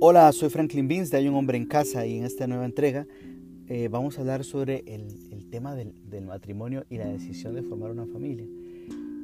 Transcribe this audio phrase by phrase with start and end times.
[0.00, 3.08] Hola, soy Franklin Beans de Hay un hombre en casa y en esta nueva entrega
[3.66, 5.92] eh, vamos a hablar sobre el, tema del,
[6.24, 8.46] matrimonio y la decisión de formar una familia.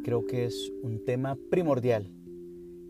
[0.03, 2.11] Creo que es un tema primordial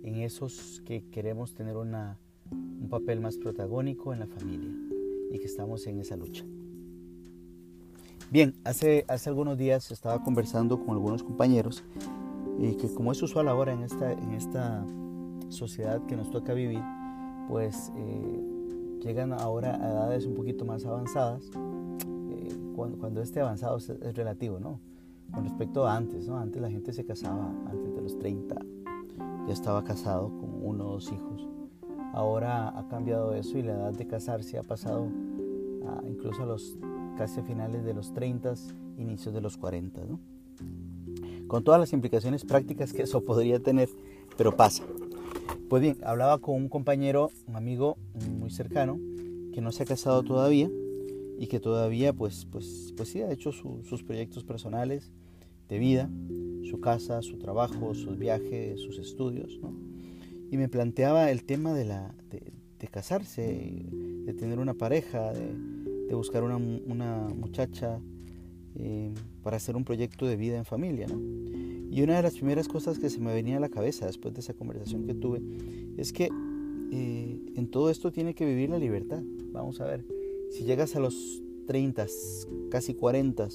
[0.03, 4.71] en esos que queremos tener un papel más protagónico en la familia
[5.31, 6.43] y que estamos en esa lucha.
[8.31, 11.85] Bien, hace, hace algunos días estaba conversando con algunos compañeros
[12.59, 14.87] y que como es usual ahora en esta, en esta
[15.51, 16.81] sociedad que nos toca vivir,
[17.49, 21.51] pues eh, llegan ahora a edades un poquito más avanzadas,
[22.31, 24.81] eh, cuando, este avanzado es, relativo, ¿no?
[25.33, 26.39] Con respecto a antes, ¿no?
[26.39, 28.57] Antes la gente se casaba antes de los 30,
[29.47, 31.49] ya estaba casado con uno o dos hijos.
[32.13, 35.09] Ahora ha cambiado eso y la edad de casarse ha pasado
[36.07, 36.77] incluso a los
[37.17, 38.55] casi finales de los 30,
[38.99, 40.19] inicios de los 40, ¿no?
[41.47, 43.89] Con todas las implicaciones prácticas que eso podría tener,
[44.37, 44.83] pero pasa.
[45.69, 47.97] Pues bien, hablaba con un compañero, un amigo
[48.39, 49.01] muy cercano,
[49.53, 50.71] que no se ha casado todavía
[51.39, 55.11] y que todavía pues, pues, pues sí ha hecho sus proyectos personales
[55.69, 56.11] de vida,
[56.69, 59.59] su casa, su trabajo, sus viajes, sus estudios.
[60.51, 66.45] Y me planteaba el tema de, la, de, casarse, de tener una pareja, de, buscar
[66.45, 67.99] una, una muchacha
[68.77, 71.07] eh, para hacer un proyecto de vida en familia.
[71.09, 71.54] ¿no?
[71.95, 74.41] Y una de las primeras cosas que se me venía a la cabeza después de
[74.41, 75.41] esa conversación que tuve
[75.97, 76.29] es que
[76.91, 79.23] eh, en todo esto tiene que vivir la libertad.
[79.53, 80.05] Vamos a ver,
[80.51, 82.05] si llegas a los 30,
[82.69, 83.47] casi 40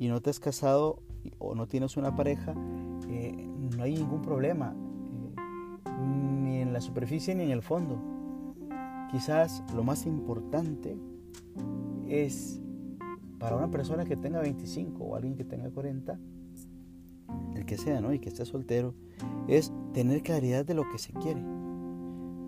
[0.00, 0.98] y no te has casado
[1.38, 2.56] o no tienes una pareja,
[3.08, 3.46] eh,
[3.76, 4.74] no hay ningún problema,
[6.44, 8.02] ni en la superficie ni en el fondo.
[9.12, 10.98] Quizás lo más importante
[12.08, 12.60] es
[13.38, 16.18] para una persona que tenga 25 o alguien que tenga 40,
[17.54, 18.12] el que sea, ¿no?
[18.12, 18.94] Y que esté soltero,
[19.48, 21.42] es tener claridad de lo que se quiere.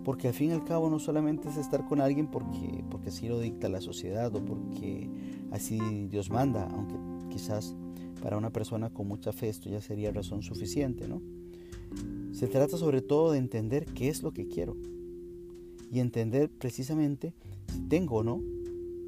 [0.03, 3.27] Porque al fin y al cabo no solamente es estar con alguien porque, porque así
[3.27, 5.09] lo dicta la sociedad o porque
[5.51, 6.95] así Dios manda, aunque
[7.29, 7.75] quizás
[8.21, 11.21] para una persona con mucha fe esto ya sería razón suficiente, ¿no?
[12.31, 14.75] Se trata sobre todo de entender qué es lo que quiero
[15.91, 17.33] y entender precisamente
[17.67, 18.41] si tengo o no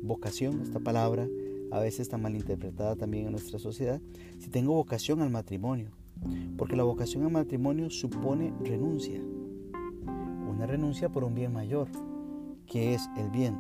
[0.04, 1.28] vocación, esta palabra,
[1.72, 4.02] a veces está mal interpretada también en nuestra sociedad,
[4.40, 5.92] si tengo vocación al matrimonio.
[6.58, 9.22] Porque la vocación al matrimonio supone renuncia.
[10.50, 11.90] Una renuncia por un bien mayor,
[12.66, 13.58] que es el bien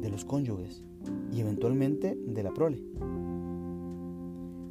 [0.00, 0.84] de los cónyuges
[1.32, 2.82] y eventualmente de la prole.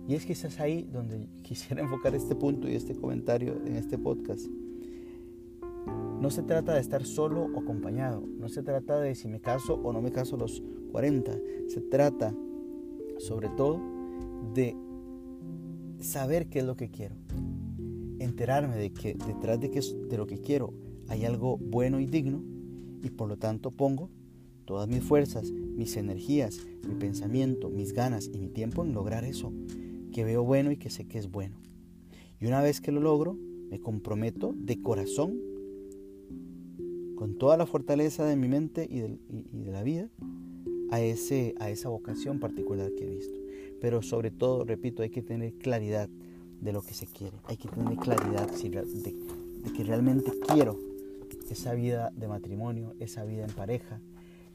[0.07, 4.47] Y es quizás ahí donde quisiera enfocar este punto y este comentario en este podcast.
[6.19, 9.75] No se trata de estar solo o acompañado, no se trata de si me caso
[9.75, 11.37] o no me caso los 40,
[11.67, 12.33] se trata
[13.17, 13.81] sobre todo
[14.53, 14.75] de
[15.99, 17.15] saber qué es lo que quiero,
[18.19, 20.73] enterarme de que detrás de, de lo que quiero
[21.07, 22.43] hay algo bueno y digno
[23.03, 24.09] y por lo tanto pongo
[24.65, 29.53] todas mis fuerzas, mis energías, mi pensamiento, mis ganas y mi tiempo en lograr eso
[30.11, 31.57] que veo bueno y que sé que es bueno.
[32.39, 33.37] Y una vez que lo logro,
[33.69, 35.39] me comprometo de corazón
[37.15, 40.09] con toda la fortaleza de mi mente y de, la vida
[40.91, 43.39] a, ese, a esa vocación particular que he visto.
[43.81, 46.09] Pero sobre todo, repito, hay que tener claridad
[46.61, 47.37] de lo que se quiere.
[47.45, 50.77] Hay que tener claridad de, de que realmente quiero
[51.49, 54.01] esa vida de matrimonio, esa vida en pareja,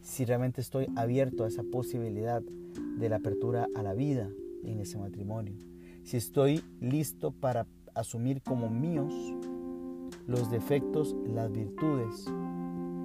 [0.03, 4.31] si realmente estoy abierto a esa posibilidad de la apertura a la vida
[4.65, 5.55] en ese matrimonio,
[6.05, 9.13] si estoy listo para asumir como míos
[10.27, 12.27] los defectos, las virtudes,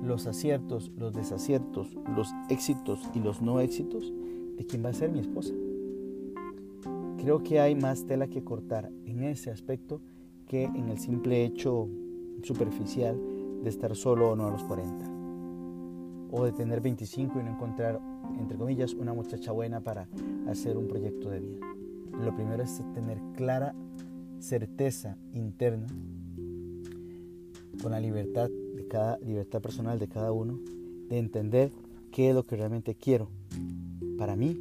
[0.05, 4.13] los aciertos, los desaciertos, los éxitos y los no éxitos
[4.57, 5.53] de quien va a ser mi esposa.
[7.17, 10.01] Creo que hay más tela que cortar en ese aspecto
[10.47, 11.89] que en el simple hecho
[12.43, 13.19] superficial
[13.63, 15.05] de estar solo o no a los 40.
[16.31, 17.99] O de tener 25 y no encontrar,
[18.39, 20.07] entre comillas, una muchacha buena para
[20.47, 21.65] hacer un proyecto de vida.
[22.23, 23.73] Lo primero es tener clara
[24.39, 25.87] certeza interna
[27.81, 28.49] con la libertad
[28.95, 30.57] cada libertad personal de cada uno
[31.09, 31.69] de entender
[32.13, 33.27] qué es lo que realmente quiero
[34.17, 34.57] para mí,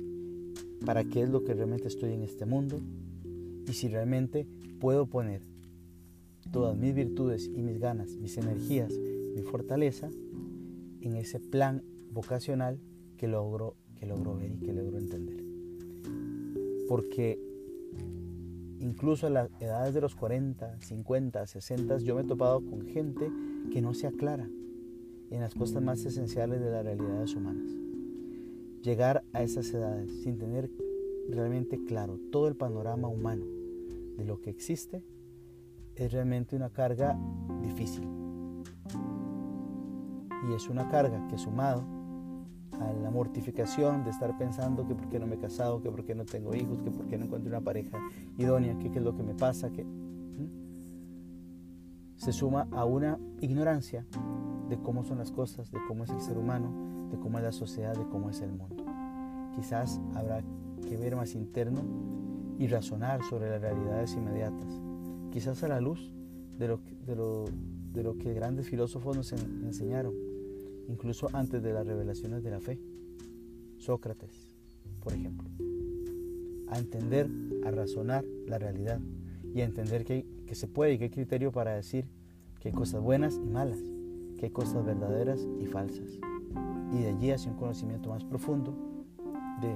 [0.85, 2.81] para qué es lo que realmente estoy en este mundo
[3.65, 4.45] y si realmente
[4.81, 5.41] puedo poner
[6.51, 8.93] todas mis virtudes y mis ganas, mis energías,
[9.37, 10.11] mi fortaleza
[11.01, 12.81] en ese plan vocacional
[13.17, 15.45] que logro, que logro ver y que logro entender.
[16.89, 17.39] Porque
[18.81, 23.31] incluso a las edades de los 40, 50, 60, yo me he topado con gente
[23.71, 24.49] que no se aclara
[25.31, 27.69] en las cosas más esenciales de las realidades humanas.
[28.83, 30.71] Llegar a esas edades sin tener
[31.29, 33.45] realmente claro todo el panorama humano
[34.17, 35.03] de lo que existe
[35.97, 37.19] es realmente una carga
[37.63, 38.07] difícil.
[40.49, 41.85] Y es una carga que sumado
[42.73, 46.05] a la mortificación de estar pensando que por qué no me he casado, que por
[46.05, 47.99] qué no tengo hijos, que por qué no encuentro una pareja
[48.37, 49.87] idónea, que qué es lo que me pasa, que
[52.25, 54.07] se suma a una ignorancia
[54.71, 57.53] de cómo son las cosas, de cómo es el ser humano, de cómo es la
[57.53, 58.83] sociedad, de cómo es el mundo.
[59.55, 60.43] Quizás habrá
[60.89, 61.83] que ver más interno
[62.59, 64.81] y razonar sobre las realidades inmediatas,
[65.33, 66.15] quizás a la luz
[66.57, 70.15] de lo, que grandes filósofos nos enseñaron,
[70.89, 72.81] incluso antes de las revelaciones de la fe.
[73.77, 74.57] Sócrates,
[75.03, 75.51] por ejemplo.
[76.69, 77.29] A entender,
[77.67, 78.99] a razonar la realidad
[79.55, 82.07] y a entender que, que se puede y que hay criterio para decir
[82.65, 83.79] que hay cosas buenas y malas,
[84.39, 86.19] que hay cosas verdaderas y falsas.
[86.95, 88.75] Y de allí hacia un conocimiento más profundo
[89.61, 89.75] de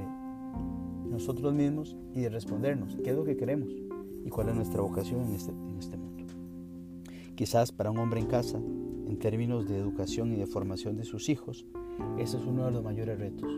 [1.11, 3.69] nosotros mismos y de respondernos qué es lo que queremos
[4.25, 6.25] y cuál es nuestra vocación en este, en este mundo.
[7.35, 11.29] Quizás para un hombre en casa, en términos de educación y de formación de sus
[11.29, 11.67] hijos,
[12.17, 13.53] ese es uno de los mayores retos.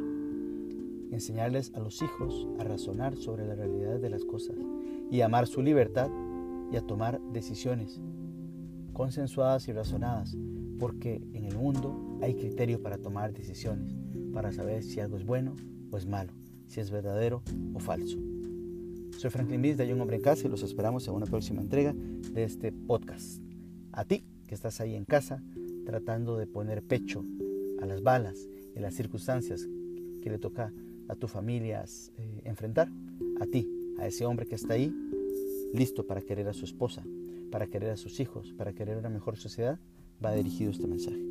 [1.13, 4.57] Enseñarles a los hijos a razonar sobre la realidad de las cosas
[5.09, 6.11] y amar su libertad
[6.73, 8.01] y a tomar decisiones
[9.01, 10.37] consensuadas y razonadas,
[10.79, 13.95] porque en el mundo hay criterio para tomar decisiones,
[14.35, 15.57] para saber si algo es bueno
[15.91, 16.35] o es malo,
[16.67, 17.43] si es verdadero
[17.73, 18.19] o falso.
[19.17, 21.63] Soy Franklin Mills de Hay un hombre en casa y los esperamos en una próxima
[21.63, 23.41] entrega de este podcast.
[23.93, 25.43] A ti que estás ahí en casa
[25.87, 27.25] tratando de poner pecho
[27.81, 29.67] a las balas y las circunstancias
[30.23, 30.75] que le toca
[31.09, 31.87] a tu familia
[32.19, 32.93] eh, enfrentar,
[33.41, 33.67] a ti,
[33.99, 34.95] a ese hombre que está ahí,
[35.73, 37.03] listo para querer a su esposa,
[37.51, 39.79] para querer a sus hijos, para querer una mejor sociedad,
[40.25, 41.30] va dirigido este mensaje.